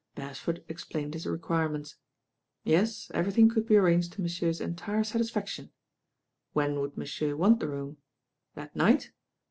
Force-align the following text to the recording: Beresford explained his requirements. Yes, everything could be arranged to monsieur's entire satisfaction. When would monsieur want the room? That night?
Beresford 0.15 0.63
explained 0.67 1.13
his 1.13 1.27
requirements. 1.27 1.97
Yes, 2.63 3.11
everything 3.13 3.49
could 3.49 3.67
be 3.67 3.75
arranged 3.77 4.13
to 4.13 4.21
monsieur's 4.23 4.59
entire 4.59 5.03
satisfaction. 5.03 5.69
When 6.53 6.79
would 6.79 6.97
monsieur 6.97 7.35
want 7.35 7.59
the 7.59 7.67
room? 7.69 7.97
That 8.55 8.75
night? 8.75 9.11